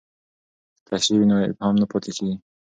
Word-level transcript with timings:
که 0.77 0.81
تشریح 0.89 1.17
وي 1.19 1.27
نو 1.29 1.35
ابهام 1.47 1.75
نه 1.81 1.85
پاتې 1.91 2.11
کیږي. 2.17 2.35